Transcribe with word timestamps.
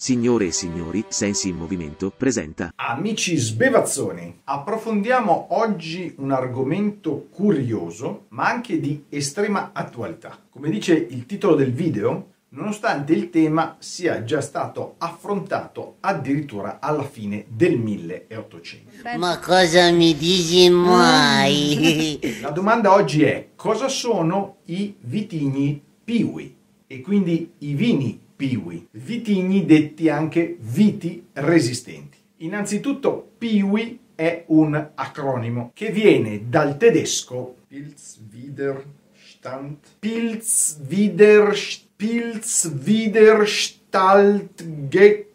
Signore 0.00 0.46
e 0.46 0.52
signori, 0.52 1.04
Sensi 1.08 1.48
in 1.48 1.56
Movimento 1.56 2.12
presenta 2.16 2.70
Amici 2.76 3.36
sbevazzoni, 3.36 4.42
approfondiamo 4.44 5.48
oggi 5.58 6.14
un 6.18 6.30
argomento 6.30 7.26
curioso 7.32 8.26
ma 8.28 8.46
anche 8.48 8.78
di 8.78 9.06
estrema 9.08 9.70
attualità. 9.72 10.38
Come 10.50 10.70
dice 10.70 10.94
il 10.94 11.26
titolo 11.26 11.56
del 11.56 11.72
video, 11.72 12.28
nonostante 12.50 13.12
il 13.12 13.28
tema 13.30 13.74
sia 13.80 14.22
già 14.22 14.40
stato 14.40 14.94
affrontato 14.98 15.96
addirittura 15.98 16.78
alla 16.80 17.02
fine 17.02 17.46
del 17.48 17.76
1800. 17.76 19.18
Ma 19.18 19.40
cosa 19.40 19.90
mi 19.90 20.16
dici 20.16 20.70
mai? 20.70 22.20
La 22.40 22.50
domanda 22.50 22.92
oggi 22.92 23.24
è 23.24 23.48
cosa 23.56 23.88
sono 23.88 24.58
i 24.66 24.94
vitigni 25.00 25.82
piwi 26.04 26.56
e 26.86 27.00
quindi 27.00 27.54
i 27.58 27.74
vini 27.74 28.26
piwi, 28.38 28.88
vitigni 28.92 29.66
detti 29.66 30.08
anche 30.08 30.56
viti 30.60 31.26
resistenti. 31.32 32.16
Innanzitutto 32.36 33.32
piwi 33.36 33.98
è 34.14 34.44
un 34.46 34.90
acronimo 34.94 35.72
che 35.74 35.90
viene 35.90 36.48
dal 36.48 36.76
tedesco 36.76 37.56
Pilzwiderstand. 37.66 39.78
Pilzwider 39.98 41.52
Pilzwiderstalt 41.96 44.64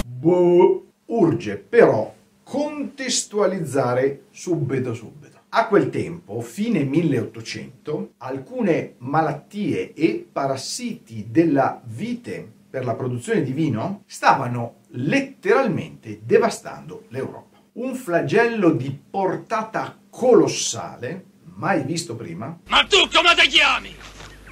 Boh. 0.07 0.85
Urge 1.07 1.57
però 1.57 2.15
contestualizzare 2.43 4.25
subito 4.31 4.95
subito. 4.95 5.35
A 5.57 5.69
quel 5.69 5.91
tempo, 5.91 6.41
fine 6.41 6.83
1800, 6.83 8.15
alcune 8.19 8.95
malattie 8.99 9.93
e 9.93 10.27
parassiti 10.31 11.29
della 11.31 11.81
vite 11.85 12.54
per 12.75 12.85
la 12.85 12.97
produzione 12.97 13.45
di 13.45 13.53
vino 13.53 14.03
stavano 14.05 14.81
letteralmente 14.95 16.23
devastando 16.25 17.05
l'Europa. 17.11 17.61
Un 17.75 17.95
flagello 17.95 18.73
di 18.73 18.91
portata 18.91 19.97
colossale, 20.11 21.25
mai 21.55 21.85
visto 21.85 22.17
prima. 22.17 22.59
Ma 22.67 22.85
tu 22.89 22.97
come 23.13 23.37
ti 23.41 23.47
chiami? 23.47 23.95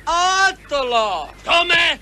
Ottolo! 0.04 1.32
Come? 1.44 1.98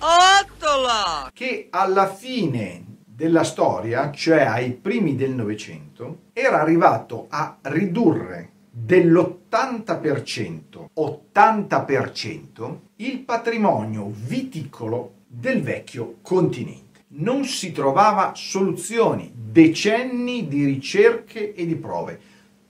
Ottolo! 0.00 1.30
Che 1.32 1.68
alla 1.70 2.12
fine 2.12 2.84
della 3.04 3.44
storia, 3.44 4.10
cioè 4.10 4.40
ai 4.40 4.72
primi 4.72 5.14
del 5.14 5.30
Novecento, 5.30 6.22
era 6.32 6.60
arrivato 6.60 7.28
a 7.30 7.56
ridurre 7.62 8.50
dell'80%, 8.68 10.86
80% 10.92 12.78
il 12.96 13.20
patrimonio 13.20 14.10
viticolo 14.12 15.18
del 15.32 15.62
vecchio 15.62 16.16
continente. 16.22 17.04
Non 17.12 17.44
si 17.44 17.70
trovava 17.70 18.32
soluzioni, 18.34 19.32
decenni 19.32 20.48
di 20.48 20.64
ricerche 20.64 21.54
e 21.54 21.66
di 21.66 21.76
prove. 21.76 22.20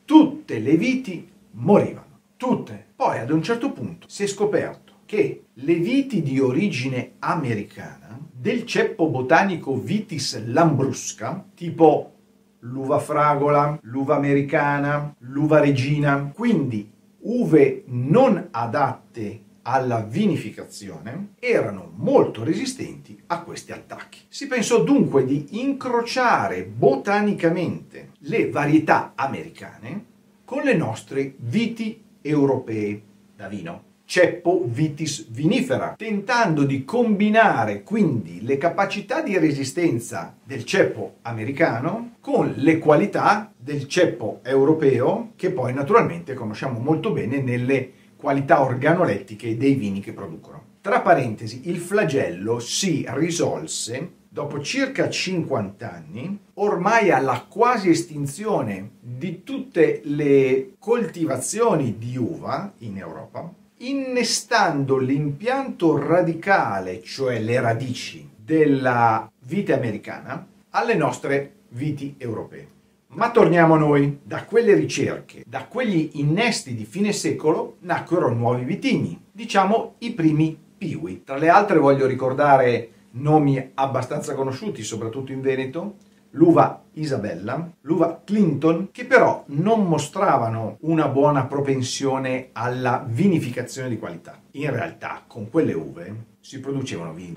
Tutte 0.04 0.58
le 0.58 0.76
viti 0.76 1.26
morivano, 1.52 2.18
tutte. 2.36 2.88
Poi 2.94 3.18
ad 3.18 3.30
un 3.30 3.42
certo 3.42 3.72
punto 3.72 4.06
si 4.08 4.24
è 4.24 4.26
scoperto 4.26 4.98
che 5.06 5.44
le 5.54 5.74
viti 5.76 6.22
di 6.22 6.38
origine 6.38 7.12
americana 7.20 8.20
del 8.30 8.64
ceppo 8.66 9.08
botanico 9.08 9.78
Vitis 9.78 10.42
lambrusca, 10.46 11.44
tipo 11.54 12.12
l'uva 12.60 12.98
fragola, 12.98 13.78
l'uva 13.82 14.16
americana, 14.16 15.14
l'uva 15.18 15.60
regina, 15.60 16.30
quindi 16.34 16.90
uve 17.22 17.84
non 17.86 18.48
adatte 18.50 19.40
alla 19.62 20.00
vinificazione 20.00 21.34
erano 21.38 21.92
molto 21.96 22.44
resistenti 22.44 23.20
a 23.26 23.40
questi 23.42 23.72
attacchi. 23.72 24.18
Si 24.28 24.46
pensò 24.46 24.82
dunque 24.82 25.24
di 25.24 25.60
incrociare 25.60 26.64
botanicamente 26.64 28.10
le 28.20 28.50
varietà 28.50 29.12
americane 29.14 30.04
con 30.44 30.62
le 30.62 30.74
nostre 30.74 31.34
viti 31.36 32.02
europee 32.22 33.02
da 33.36 33.48
vino. 33.48 33.88
Ceppo 34.04 34.64
vitis 34.66 35.28
vinifera, 35.30 35.94
tentando 35.96 36.64
di 36.64 36.84
combinare 36.84 37.84
quindi 37.84 38.42
le 38.42 38.58
capacità 38.58 39.22
di 39.22 39.38
resistenza 39.38 40.34
del 40.42 40.64
ceppo 40.64 41.18
americano 41.22 42.16
con 42.20 42.52
le 42.56 42.78
qualità 42.78 43.52
del 43.56 43.86
ceppo 43.86 44.40
europeo, 44.42 45.30
che 45.36 45.52
poi 45.52 45.72
naturalmente 45.72 46.34
conosciamo 46.34 46.80
molto 46.80 47.12
bene 47.12 47.40
nelle 47.40 47.92
qualità 48.20 48.62
organolettiche 48.62 49.56
dei 49.56 49.74
vini 49.74 50.00
che 50.00 50.12
producono. 50.12 50.64
Tra 50.82 51.00
parentesi, 51.00 51.68
il 51.68 51.78
flagello 51.78 52.58
si 52.58 53.04
risolse 53.08 54.18
dopo 54.28 54.60
circa 54.60 55.08
50 55.08 55.92
anni, 55.92 56.38
ormai 56.54 57.10
alla 57.10 57.44
quasi 57.48 57.90
estinzione 57.90 58.90
di 59.00 59.42
tutte 59.42 60.02
le 60.04 60.74
coltivazioni 60.78 61.98
di 61.98 62.16
uva 62.16 62.72
in 62.78 62.98
Europa, 62.98 63.52
innestando 63.78 64.98
l'impianto 64.98 65.98
radicale, 65.98 67.02
cioè 67.02 67.40
le 67.40 67.60
radici 67.60 68.28
della 68.36 69.30
vite 69.40 69.72
americana, 69.72 70.46
alle 70.70 70.94
nostre 70.94 71.54
viti 71.70 72.14
europee. 72.18 72.78
Ma 73.12 73.30
torniamo 73.32 73.74
a 73.74 73.78
noi. 73.78 74.20
Da 74.22 74.44
quelle 74.44 74.74
ricerche, 74.74 75.42
da 75.46 75.64
quegli 75.64 76.10
innesti 76.14 76.74
di 76.74 76.84
fine 76.84 77.12
secolo, 77.12 77.76
nacquero 77.80 78.32
nuovi 78.32 78.64
vitigni, 78.64 79.20
diciamo 79.32 79.94
i 79.98 80.12
primi 80.12 80.56
piwi. 80.78 81.24
Tra 81.24 81.36
le 81.36 81.48
altre 81.48 81.78
voglio 81.78 82.06
ricordare 82.06 82.90
nomi 83.12 83.72
abbastanza 83.74 84.34
conosciuti, 84.34 84.84
soprattutto 84.84 85.32
in 85.32 85.40
Veneto, 85.40 85.96
l'uva 86.30 86.84
Isabella, 86.92 87.68
l'uva 87.80 88.22
Clinton, 88.24 88.90
che 88.92 89.04
però 89.04 89.42
non 89.48 89.86
mostravano 89.88 90.76
una 90.82 91.08
buona 91.08 91.46
propensione 91.46 92.50
alla 92.52 93.04
vinificazione 93.06 93.88
di 93.88 93.98
qualità. 93.98 94.40
In 94.52 94.70
realtà, 94.70 95.24
con 95.26 95.50
quelle 95.50 95.72
uve 95.72 96.26
si 96.40 96.60
producevano 96.60 97.12
vini 97.12 97.34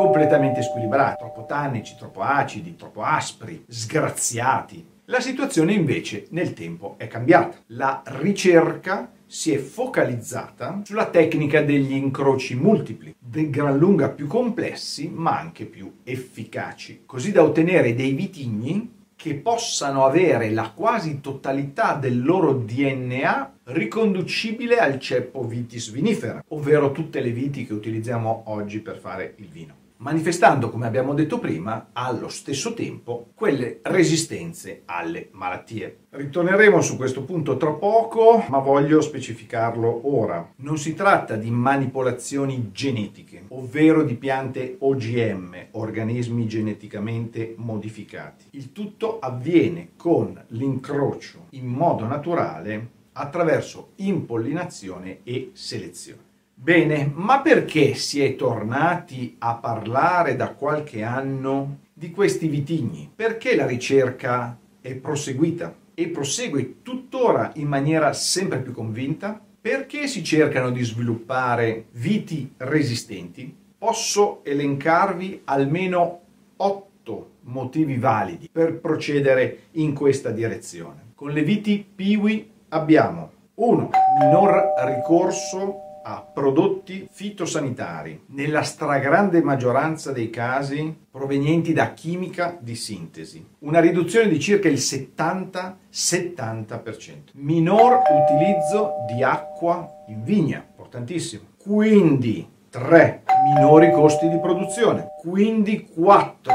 completamente 0.00 0.62
squilibrati, 0.62 1.18
troppo 1.18 1.44
tannici, 1.44 1.94
troppo 1.94 2.22
acidi, 2.22 2.74
troppo 2.74 3.02
aspri, 3.02 3.64
sgraziati. 3.68 4.82
La 5.04 5.20
situazione 5.20 5.74
invece 5.74 6.26
nel 6.30 6.54
tempo 6.54 6.94
è 6.96 7.06
cambiata. 7.06 7.58
La 7.66 8.02
ricerca 8.06 9.10
si 9.26 9.52
è 9.52 9.58
focalizzata 9.58 10.80
sulla 10.84 11.06
tecnica 11.06 11.62
degli 11.62 11.92
incroci 11.92 12.54
multipli, 12.54 13.14
di 13.18 13.50
gran 13.50 13.76
lunga 13.76 14.08
più 14.08 14.26
complessi 14.26 15.10
ma 15.12 15.38
anche 15.38 15.66
più 15.66 15.98
efficaci, 16.02 17.02
così 17.04 17.30
da 17.30 17.42
ottenere 17.42 17.94
dei 17.94 18.12
vitigni 18.12 18.98
che 19.14 19.34
possano 19.34 20.06
avere 20.06 20.48
la 20.50 20.72
quasi 20.74 21.20
totalità 21.20 21.94
del 21.94 22.24
loro 22.24 22.54
DNA 22.54 23.52
riconducibile 23.64 24.78
al 24.78 24.98
ceppo 24.98 25.44
vitis 25.44 25.90
vinifera, 25.90 26.42
ovvero 26.48 26.90
tutte 26.90 27.20
le 27.20 27.30
viti 27.30 27.66
che 27.66 27.74
utilizziamo 27.74 28.44
oggi 28.46 28.80
per 28.80 28.96
fare 28.96 29.34
il 29.36 29.48
vino 29.48 29.80
manifestando, 30.00 30.70
come 30.70 30.86
abbiamo 30.86 31.14
detto 31.14 31.38
prima, 31.38 31.90
allo 31.92 32.28
stesso 32.28 32.74
tempo 32.74 33.28
quelle 33.34 33.80
resistenze 33.82 34.82
alle 34.86 35.28
malattie. 35.32 36.06
Ritorneremo 36.10 36.80
su 36.80 36.96
questo 36.96 37.22
punto 37.24 37.56
tra 37.56 37.72
poco, 37.72 38.44
ma 38.48 38.58
voglio 38.58 39.00
specificarlo 39.00 40.10
ora. 40.14 40.52
Non 40.56 40.78
si 40.78 40.94
tratta 40.94 41.36
di 41.36 41.50
manipolazioni 41.50 42.70
genetiche, 42.72 43.44
ovvero 43.48 44.02
di 44.02 44.14
piante 44.14 44.76
OGM, 44.78 45.68
organismi 45.72 46.46
geneticamente 46.46 47.54
modificati. 47.56 48.46
Il 48.50 48.72
tutto 48.72 49.18
avviene 49.18 49.90
con 49.96 50.42
l'incrocio 50.48 51.46
in 51.50 51.66
modo 51.66 52.06
naturale 52.06 52.98
attraverso 53.12 53.90
impollinazione 53.96 55.20
e 55.24 55.50
selezione. 55.52 56.29
Bene, 56.62 57.10
ma 57.14 57.40
perché 57.40 57.94
si 57.94 58.22
è 58.22 58.36
tornati 58.36 59.36
a 59.38 59.54
parlare 59.54 60.36
da 60.36 60.50
qualche 60.50 61.02
anno 61.02 61.78
di 61.90 62.10
questi 62.10 62.48
vitigni? 62.48 63.10
Perché 63.16 63.56
la 63.56 63.64
ricerca 63.64 64.58
è 64.78 64.94
proseguita 64.94 65.74
e 65.94 66.08
prosegue 66.08 66.82
tuttora 66.82 67.52
in 67.54 67.66
maniera 67.66 68.12
sempre 68.12 68.58
più 68.58 68.74
convinta? 68.74 69.40
Perché 69.58 70.06
si 70.06 70.22
cercano 70.22 70.70
di 70.70 70.84
sviluppare 70.84 71.86
viti 71.92 72.52
resistenti? 72.58 73.56
Posso 73.78 74.44
elencarvi 74.44 75.40
almeno 75.44 76.20
otto 76.56 77.30
motivi 77.44 77.96
validi 77.96 78.50
per 78.52 78.78
procedere 78.80 79.68
in 79.72 79.94
questa 79.94 80.28
direzione. 80.30 81.12
Con 81.14 81.30
le 81.30 81.42
viti 81.42 81.82
Piwi 81.94 82.50
abbiamo 82.68 83.30
1. 83.54 83.90
Minor 84.20 84.74
ricorso 84.84 85.88
a 86.02 86.22
prodotti 86.22 87.08
fitosanitari, 87.10 88.24
nella 88.28 88.62
stragrande 88.62 89.42
maggioranza 89.42 90.12
dei 90.12 90.30
casi 90.30 90.96
provenienti 91.10 91.72
da 91.72 91.92
chimica 91.92 92.56
di 92.58 92.74
sintesi, 92.74 93.46
una 93.60 93.80
riduzione 93.80 94.28
di 94.28 94.40
circa 94.40 94.68
il 94.68 94.74
70-70%, 94.74 97.32
minor 97.34 98.02
utilizzo 98.10 99.04
di 99.12 99.22
acqua 99.22 99.88
in 100.08 100.24
vigna, 100.24 100.64
importantissimo, 100.68 101.44
quindi 101.58 102.48
3 102.70 103.22
minori 103.54 103.90
costi 103.90 104.28
di 104.28 104.38
produzione, 104.38 105.08
quindi 105.20 105.86
4 105.86 106.52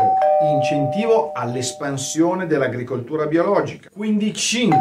incentivo 0.54 1.32
all'espansione 1.34 2.48
dell'agricoltura 2.48 3.26
biologica, 3.26 3.90
quindi 3.92 4.34
5 4.34 4.78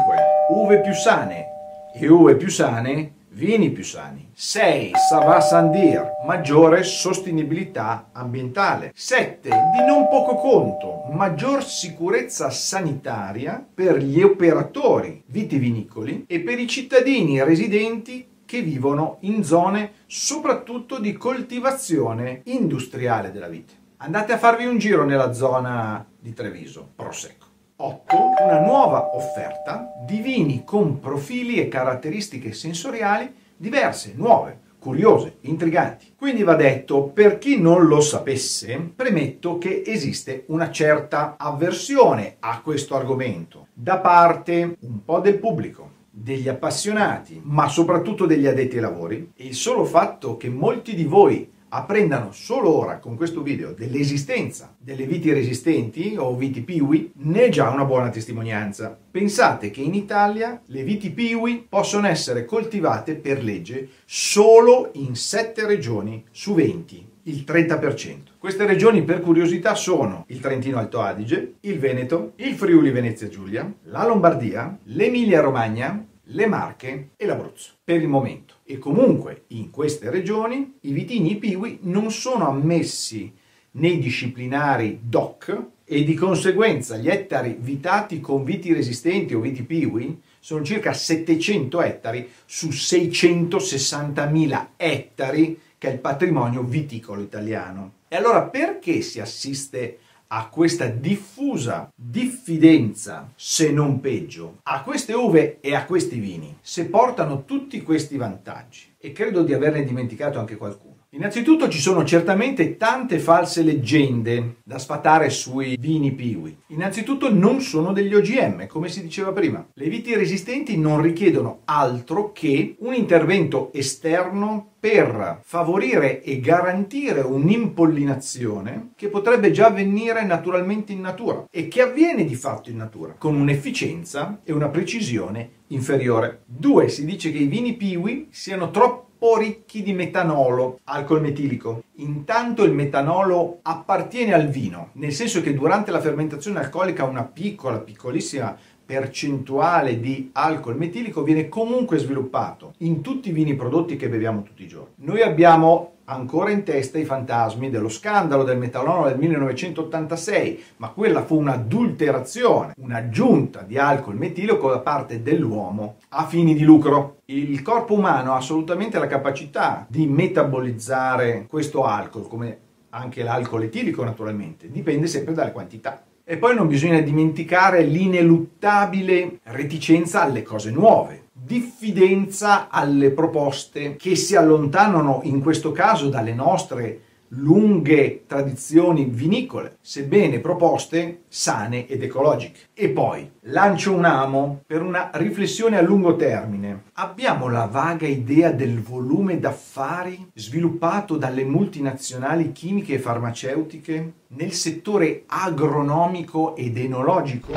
uve 0.51 0.81
più 0.81 0.93
sane. 0.93 1.49
E 1.97 2.09
uve 2.09 2.35
più 2.35 2.49
sane 2.49 3.14
vini 3.35 3.71
più 3.71 3.85
sani. 3.85 4.31
6. 4.33 4.93
Sava 5.09 5.41
Sandir, 5.41 6.11
maggiore 6.27 6.83
sostenibilità 6.85 8.11
ambientale. 8.13 8.93
7. 8.95 9.49
Di 9.49 9.85
non 9.85 10.09
poco 10.09 10.37
conto, 10.37 11.05
maggior 11.13 11.65
sicurezza 11.65 12.51
sanitaria 12.51 13.65
per 13.75 13.99
gli 13.99 14.23
operatori 14.23 15.23
vitivinicoli 15.27 16.25
e 16.27 16.41
per 16.41 16.59
i 16.59 16.67
cittadini 16.67 17.43
residenti 17.43 18.29
che 18.45 18.63
vivono 18.63 19.19
in 19.21 19.43
zone 19.43 19.93
soprattutto 20.07 20.99
di 20.99 21.13
coltivazione 21.15 22.43
industriale 22.45 23.33
della 23.33 23.49
vite. 23.49 23.83
Andate 23.99 24.33
a 24.33 24.39
farvi 24.39 24.67
un 24.67 24.79
giro 24.79 25.05
nella 25.05 25.33
zona 25.33 26.05
di 26.19 26.33
Treviso, 26.33 26.91
Prosecco. 26.95 27.44
8. 27.77 28.17
Una 28.45 28.61
nuova 28.61 29.17
offerta 29.17 29.93
di 30.07 30.21
vini 30.21 30.63
con 30.65 31.01
profili 31.01 31.57
e 31.57 31.67
caratteristiche 31.67 32.53
sensoriali 32.53 33.35
diverse, 33.57 34.13
nuove, 34.15 34.61
curiose, 34.79 35.39
intriganti. 35.41 36.15
Quindi 36.17 36.45
va 36.45 36.55
detto, 36.55 37.05
per 37.09 37.39
chi 37.39 37.61
non 37.61 37.87
lo 37.87 38.01
sapesse, 38.01 38.93
premetto 38.95 39.59
che 39.59 39.83
esiste 39.85 40.45
una 40.49 40.71
certa 40.71 41.35
avversione 41.37 42.37
a 42.39 42.61
questo 42.61 42.95
argomento 42.95 43.67
da 43.73 43.99
parte 43.99 44.77
un 44.79 45.05
po' 45.05 45.19
del 45.19 45.39
pubblico, 45.39 45.91
degli 46.11 46.49
appassionati, 46.49 47.41
ma 47.43 47.67
soprattutto 47.67 48.25
degli 48.25 48.47
addetti 48.47 48.77
ai 48.77 48.83
lavori. 48.83 49.33
Il 49.37 49.55
solo 49.57 49.85
fatto 49.85 50.37
che 50.37 50.49
molti 50.49 50.95
di 50.95 51.05
voi 51.05 51.51
apprendano 51.75 52.31
solo 52.31 52.73
ora 52.73 52.99
con 52.99 53.17
questo 53.17 53.43
video 53.43 53.73
dell'esistenza 53.73 54.77
delle 54.79 55.07
viti 55.07 55.33
resistenti 55.33 56.15
o 56.17 56.37
viti 56.37 56.61
piwi 56.61 57.11
ne 57.17 57.47
è 57.47 57.49
già 57.49 57.69
una 57.71 57.85
buona 57.85 58.11
testimonianza. 58.11 58.97
Pensate 59.11 59.71
che 59.71 59.81
in 59.81 59.95
Italia 59.95 60.63
le 60.67 60.85
viti 60.85 61.11
piwi 61.11 61.67
possono 61.69 62.07
essere 62.07 62.45
coltivate 62.45 63.17
per 63.17 63.43
legge 63.43 63.89
solo 64.05 64.91
in 64.95 65.17
7 65.17 65.67
regioni 65.67 66.25
su 66.31 66.55
20, 66.55 67.09
il 67.25 67.45
30%. 67.45 68.19
Queste 68.39 68.67
regioni 68.67 69.03
per 69.03 69.21
curiosità 69.21 69.75
sono 69.75 70.25
il 70.29 70.39
Trentino 70.39 70.79
Alto 70.79 71.01
Adige, 71.01 71.55
il 71.61 71.81
Veneto, 71.81 72.35
il 72.37 72.55
Friuli 72.55 72.91
Venezia 72.91 73.29
Giulia, 73.29 73.69
la 73.85 74.07
Lombardia, 74.07 74.79
l'Emilia 74.85 75.41
Romagna, 75.41 76.07
le 76.29 76.47
Marche 76.47 77.11
e 77.17 77.27
l'Abruzzo 77.27 77.73
per 77.83 78.01
il 78.01 78.09
momento. 78.09 78.55
E 78.65 78.79
comunque 78.79 79.45
in 79.49 79.71
queste 79.71 80.11
regioni 80.11 80.79
i 80.83 80.93
vitigni 80.93 81.37
piwi 81.37 81.81
non 81.83 82.11
sono 82.11 82.49
ammessi 82.49 83.33
nei 83.73 83.99
disciplinari 83.99 85.01
DOC 85.03 85.63
e 85.85 86.03
di 86.05 86.15
conseguenza 86.15 86.97
gli 86.97 87.09
ettari 87.09 87.57
vitati 87.59 88.21
con 88.21 88.43
viti 88.45 88.73
resistenti 88.73 89.35
o 89.35 89.41
viti 89.41 89.63
piwi 89.65 90.21
sono 90.41 90.65
circa 90.65 90.93
700 90.93 91.83
ettari 91.83 92.31
su 92.47 92.69
660.000 92.69 94.67
ettari 94.77 95.61
che 95.77 95.89
è 95.89 95.93
il 95.93 95.99
patrimonio 95.99 96.63
viticolo 96.63 97.21
italiano. 97.21 97.93
E 98.09 98.17
allora 98.17 98.43
perché 98.43 99.03
si 99.03 99.21
assiste 99.21 99.99
a 100.29 100.49
questa 100.49 100.87
diffusa 100.87 101.91
diffidenza, 101.95 103.31
se 103.37 103.71
non 103.71 104.01
peggio, 104.01 104.59
a 104.65 104.83
queste 104.83 105.13
uve 105.13 105.61
e 105.61 105.75
a 105.75 105.85
questi 105.85 106.19
vini, 106.19 106.57
se 106.61 106.87
portano 106.87 107.45
tutti 107.45 107.83
questi 107.83 108.17
vantaggi, 108.17 108.95
e 108.99 109.13
credo 109.13 109.43
di 109.43 109.53
averne 109.53 109.85
dimenticato 109.85 110.39
anche 110.39 110.57
qualcuno. 110.57 111.04
Innanzitutto 111.15 111.69
ci 111.69 111.79
sono 111.79 112.03
certamente 112.03 112.77
tante 112.77 113.21
false 113.21 113.63
leggende 113.63 114.57
da 114.65 114.81
sfatare 114.81 115.31
sui 115.31 115.77
vini 115.79 116.11
piwi. 116.11 116.57
Innanzitutto 116.69 117.33
non 117.33 117.61
sono 117.61 117.93
degli 117.93 118.13
OGM, 118.13 118.67
come 118.67 118.89
si 118.89 119.01
diceva 119.01 119.31
prima. 119.31 119.65
Le 119.75 119.89
viti 119.89 120.17
resistenti 120.17 120.77
non 120.77 121.01
richiedono 121.01 121.61
altro 121.67 122.33
che 122.33 122.75
un 122.81 122.95
intervento 122.95 123.71
esterno 123.73 124.73
per 124.81 125.39
favorire 125.45 126.21
e 126.21 126.41
garantire 126.41 127.21
un'impollinazione 127.21 128.91
che 128.97 129.09
potrebbe 129.09 129.53
già 129.53 129.67
avvenire 129.67 130.25
naturalmente 130.25 130.93
in 130.93 131.01
natura 131.01 131.47
e 131.49 131.69
che 131.69 131.81
avviene 131.81 132.25
di 132.25 132.35
fatto 132.35 132.71
in 132.71 132.77
natura 132.77 133.15
con 133.17 133.37
un'efficienza 133.37 134.41
e 134.43 134.53
una 134.53 134.69
precisione 134.69 135.63
inferiore. 135.69 136.43
Due, 136.45 136.89
si 136.89 137.05
dice 137.05 137.31
che 137.31 137.39
i 137.39 137.47
vini 137.47 137.75
piwi 137.75 138.27
siano 138.31 138.71
troppo 138.71 139.04
po' 139.17 139.37
ricchi 139.37 139.83
di 139.83 139.93
metanolo, 139.93 140.81
alcol 140.85 141.21
metilico. 141.21 141.85
Intanto 141.97 142.65
il 142.65 142.73
metanolo 142.73 143.61
appartiene 143.63 144.35
al 144.35 144.49
vino, 144.49 144.91
nel 144.95 145.13
senso 145.13 145.41
che 145.41 145.55
durante 145.55 145.91
la 145.91 146.01
fermentazione 146.01 146.59
alcolica 146.59 147.05
una 147.05 147.25
piccola, 147.25 147.79
piccolissima 147.79 148.57
percentuale 148.85 150.01
di 150.01 150.31
alcol 150.33 150.77
metilico 150.77 151.23
viene 151.23 151.49
comunque 151.49 151.99
sviluppato 151.99 152.75
in 152.79 153.01
tutti 153.01 153.31
i 153.31 153.33
vini 153.33 153.55
prodotti 153.55 153.97
che 153.97 154.09
beviamo 154.09 154.43
tutti 154.43 154.65
i 154.65 154.69
giorni. 154.69 154.93
Noi 154.97 155.23
abbiamo 155.23 155.93
ancora 156.07 156.51
in 156.51 156.65
testa 156.65 156.99
i 156.99 157.05
fantasmi 157.05 157.71
dello 157.71 157.89
scandalo 157.89 158.45
del 158.45 158.59
metanolo 158.59 159.09
del 159.09 159.19
1986, 159.19 160.65
ma 160.77 160.91
quella 160.91 161.25
fu 161.25 161.37
un'adulterazione, 161.39 162.75
un'aggiunta 162.79 163.63
di 163.63 163.79
alcol 163.79 164.17
metilico 164.17 164.69
da 164.71 164.81
parte 164.81 165.23
dell'uomo 165.23 165.97
a 166.11 166.27
fini 166.27 166.55
di 166.55 166.63
lucro. 166.63 167.19
Il 167.27 167.63
corpo 167.63 167.95
umano 167.95 168.33
ha 168.33 168.37
assolutamente 168.37 168.99
la 168.99 169.07
capacità 169.07 169.87
di 169.89 170.07
metabolizzare 170.07 171.47
questo 171.49 171.85
alcol, 171.85 172.29
come 172.29 172.59
anche 172.91 173.23
l'alcol 173.23 173.65
etilico 173.65 174.05
naturalmente, 174.05 174.71
dipende 174.71 175.07
sempre 175.07 175.35
dalle 175.35 175.53
quantità. 175.53 176.03
E 176.27 176.39
poi 176.39 176.55
non 176.55 176.69
bisogna 176.69 177.01
dimenticare 177.01 177.83
l'ineluttabile 177.83 179.41
reticenza 179.43 180.23
alle 180.23 180.43
cose 180.43 180.71
nuove, 180.71 181.25
diffidenza 181.31 182.71
alle 182.71 183.11
proposte 183.11 183.97
che 183.97 184.17
si 184.17 184.35
allontanano 184.35 185.21
in 185.25 185.43
questo 185.43 185.71
caso 185.71 186.09
dalle 186.09 186.33
nostre 186.33 187.04
lunghe 187.29 188.25
tradizioni 188.27 189.05
vinicole, 189.05 189.79
sebbene 189.81 190.41
proposte 190.41 191.23
sane 191.29 191.87
ed 191.87 192.03
ecologiche. 192.03 192.61
E 192.75 192.89
poi 192.91 193.31
lancio 193.43 193.93
un 193.93 194.05
amo 194.05 194.63
per 194.67 194.83
una 194.83 195.11
riflessione 195.15 195.77
a 195.77 195.83
lungo 195.83 196.17
termine. 196.17 196.85
Abbiamo 196.95 197.49
la 197.49 197.67
vaga 197.67 198.07
idea 198.07 198.53
del 198.53 198.81
volume 198.81 199.39
d'affari 199.39 200.31
sviluppato 200.35 201.17
dalle 201.17 201.45
multinazionali 201.45 202.53
chimiche 202.53 202.95
e 202.95 202.99
farmaceutiche 202.99 204.13
nel 204.29 204.53
settore 204.53 205.25
agronomico 205.27 206.57
ed 206.57 206.77
enologico? 206.77 207.53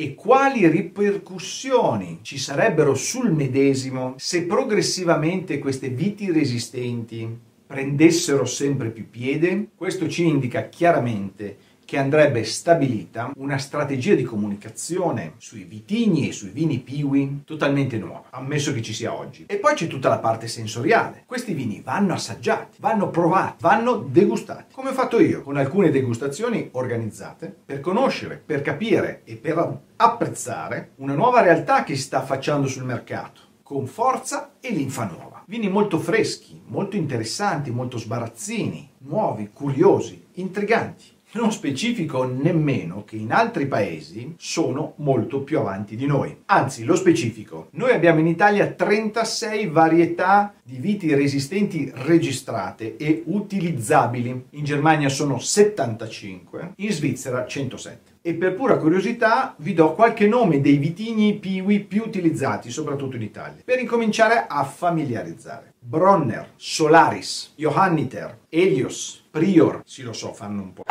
E 0.00 0.14
quali 0.14 0.68
ripercussioni 0.68 2.20
ci 2.22 2.38
sarebbero 2.38 2.94
sul 2.94 3.32
medesimo 3.32 4.14
se 4.16 4.44
progressivamente 4.44 5.58
queste 5.58 5.88
viti 5.88 6.30
resistenti 6.30 7.28
prendessero 7.66 8.44
sempre 8.44 8.90
più 8.90 9.10
piede? 9.10 9.70
Questo 9.74 10.08
ci 10.08 10.24
indica 10.24 10.68
chiaramente 10.68 11.56
che 11.88 11.96
andrebbe 11.96 12.44
stabilita 12.44 13.32
una 13.36 13.56
strategia 13.56 14.14
di 14.14 14.22
comunicazione 14.22 15.36
sui 15.38 15.64
vitigni 15.64 16.28
e 16.28 16.32
sui 16.32 16.50
vini 16.50 16.80
piwi 16.80 17.44
totalmente 17.46 17.96
nuova, 17.96 18.24
ammesso 18.28 18.74
che 18.74 18.82
ci 18.82 18.92
sia 18.92 19.14
oggi. 19.14 19.46
E 19.48 19.56
poi 19.56 19.72
c'è 19.72 19.86
tutta 19.86 20.10
la 20.10 20.18
parte 20.18 20.48
sensoriale. 20.48 21.22
Questi 21.24 21.54
vini 21.54 21.80
vanno 21.82 22.12
assaggiati, 22.12 22.76
vanno 22.78 23.08
provati, 23.08 23.62
vanno 23.62 23.96
degustati, 23.96 24.74
come 24.74 24.90
ho 24.90 24.92
fatto 24.92 25.18
io, 25.18 25.40
con 25.40 25.56
alcune 25.56 25.88
degustazioni 25.88 26.68
organizzate 26.72 27.56
per 27.64 27.80
conoscere, 27.80 28.36
per 28.36 28.60
capire 28.60 29.22
e 29.24 29.36
per 29.36 29.80
apprezzare 29.96 30.90
una 30.96 31.14
nuova 31.14 31.40
realtà 31.40 31.84
che 31.84 31.96
si 31.96 32.02
sta 32.02 32.18
affacciando 32.18 32.66
sul 32.66 32.84
mercato 32.84 33.46
con 33.62 33.86
forza 33.86 34.56
e 34.60 34.70
linfa 34.72 35.04
nuova. 35.04 35.42
Vini 35.46 35.68
molto 35.68 35.98
freschi, 35.98 36.60
molto 36.66 36.96
interessanti, 36.96 37.70
molto 37.70 37.98
sbarazzini, 37.98 38.90
nuovi, 39.00 39.50
curiosi, 39.52 40.26
intriganti. 40.34 41.16
Non 41.30 41.52
specifico 41.52 42.24
nemmeno 42.24 43.04
che 43.04 43.16
in 43.16 43.32
altri 43.32 43.66
paesi 43.66 44.34
sono 44.38 44.94
molto 44.96 45.42
più 45.42 45.58
avanti 45.58 45.94
di 45.94 46.06
noi. 46.06 46.34
Anzi, 46.46 46.84
lo 46.84 46.96
specifico. 46.96 47.68
Noi 47.72 47.92
abbiamo 47.92 48.20
in 48.20 48.26
Italia 48.26 48.66
36 48.66 49.66
varietà 49.66 50.54
di 50.62 50.78
viti 50.78 51.14
resistenti 51.14 51.92
registrate 51.94 52.96
e 52.96 53.24
utilizzabili. 53.26 54.46
In 54.50 54.64
Germania 54.64 55.10
sono 55.10 55.38
75, 55.38 56.72
in 56.76 56.92
Svizzera 56.92 57.46
107. 57.46 58.16
E 58.22 58.32
per 58.32 58.54
pura 58.54 58.78
curiosità 58.78 59.54
vi 59.58 59.74
do 59.74 59.92
qualche 59.92 60.26
nome 60.26 60.62
dei 60.62 60.78
vitigni 60.78 61.34
piwi 61.34 61.80
più 61.80 62.04
utilizzati, 62.06 62.70
soprattutto 62.70 63.16
in 63.16 63.22
Italia, 63.22 63.62
per 63.62 63.78
incominciare 63.78 64.46
a 64.48 64.64
familiarizzare. 64.64 65.74
Bronner, 65.78 66.52
Solaris, 66.56 67.52
Johanniter, 67.54 68.38
Elios, 68.48 69.26
Prior, 69.30 69.82
sì 69.84 70.02
lo 70.02 70.14
so, 70.14 70.32
fanno 70.32 70.62
un 70.62 70.72
po' 70.72 70.82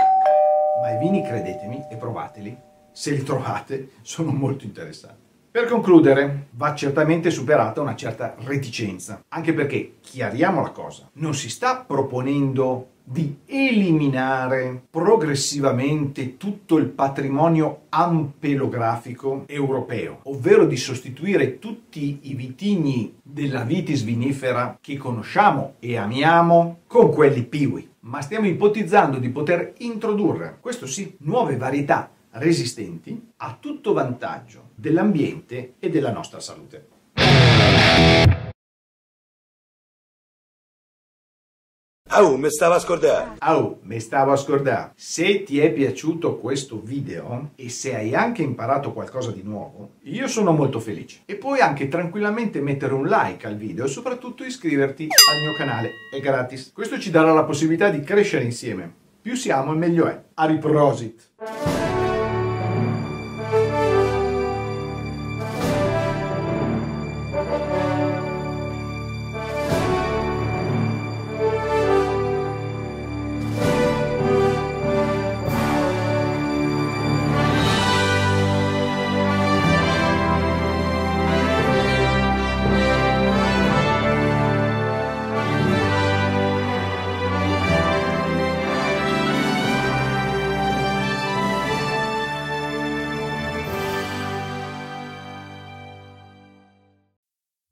ma 0.98 1.04
i 1.04 1.10
vini, 1.10 1.22
credetemi 1.22 1.86
e 1.90 1.96
provateli, 1.96 2.58
se 2.92 3.12
li 3.12 3.22
trovate, 3.24 3.92
sono 4.02 4.32
molto 4.32 4.66
interessanti. 4.66 5.26
Per 5.52 5.66
concludere, 5.66 6.48
va 6.52 6.76
certamente 6.76 7.30
superata 7.30 7.82
una 7.82 7.96
certa 7.96 8.36
reticenza, 8.40 9.24
anche 9.30 9.54
perché, 9.54 9.96
chiariamo 10.02 10.62
la 10.62 10.70
cosa, 10.70 11.10
non 11.14 11.34
si 11.34 11.50
sta 11.50 11.84
proponendo 11.86 12.96
di 13.04 13.38
eliminare 13.46 14.84
progressivamente 14.90 16.36
tutto 16.36 16.78
il 16.78 16.88
patrimonio 16.88 17.84
ampelografico 17.90 19.46
europeo, 19.48 20.20
ovvero 20.24 20.66
di 20.66 20.76
sostituire 20.76 21.58
tutti 21.58 22.20
i 22.24 22.34
vitigni 22.34 23.18
della 23.24 23.64
vitis 23.64 24.04
vinifera 24.04 24.78
che 24.82 24.98
conosciamo 24.98 25.76
e 25.80 25.96
amiamo 25.96 26.80
con 26.86 27.12
quelli 27.14 27.44
piwi 27.44 27.96
ma 28.08 28.22
stiamo 28.22 28.48
ipotizzando 28.48 29.18
di 29.18 29.30
poter 29.30 29.74
introdurre, 29.80 30.58
questo 30.60 30.88
sì, 30.88 31.16
nuove 31.20 31.58
varietà 31.58 32.10
resistenti 32.32 33.32
a 33.38 33.58
tutto 33.60 33.94
vantaggio 33.94 34.70
dell'ambiente 34.76 35.74
e 35.80 35.90
della 35.90 36.12
nostra 36.12 36.40
salute. 36.40 38.27
Oh, 42.12 42.38
mi 42.38 42.50
stavo 42.50 42.76
a 42.76 42.80
scordare. 42.80 43.32
Oh, 43.42 43.80
mi 43.84 44.00
stavo 44.00 44.32
a 44.32 44.38
scordare. 44.38 44.92
Se 44.96 45.44
ti 45.44 45.60
è 45.60 45.72
piaciuto 45.72 46.38
questo 46.38 46.80
video 46.82 47.52
e 47.56 47.70
se 47.70 47.96
hai 47.96 48.16
anche 48.16 48.42
imparato 48.42 48.94
qualcosa 48.94 49.32
di 49.32 49.44
nuovo, 49.44 49.96
io 50.04 50.28
sono 50.28 50.54
molto 50.54 50.80
felice. 50.80 51.20
E 51.26 51.36
puoi 51.36 51.60
anche 51.60 51.90
tranquillamente 51.90 52.62
mettere 52.62 52.94
un 52.94 53.08
like 53.08 53.46
al 53.46 53.58
video 53.58 53.86
e 53.86 53.90
soprattutto 53.90 54.46
iscriverti 54.46 55.04
al 55.04 55.42
mio 55.42 55.54
canale, 55.58 55.92
è 56.10 56.20
gratis. 56.22 56.72
Questo 56.74 56.98
ci 56.98 57.12
darà 57.12 57.34
la 57.34 57.44
possibilità 57.44 57.90
di 57.90 58.00
crescere 58.00 58.46
insieme. 58.46 58.92
Più 59.22 59.36
siamo 59.36 59.74
e 59.74 59.76
meglio 59.76 60.08
è. 60.08 60.20
A 60.36 60.46
riprosit! 60.46 61.97